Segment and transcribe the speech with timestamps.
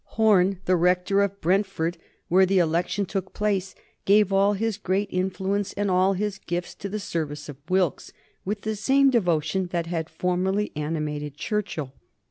[0.17, 5.73] Horne, the Rector of Brentford, where the election took place, gave all his great influence
[5.73, 8.11] and all his gifts to the service of Wilkes
[8.43, 11.93] with the same devotion that had formerly animated Churchill.